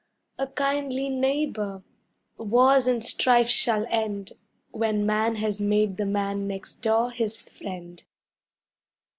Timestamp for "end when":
3.91-5.05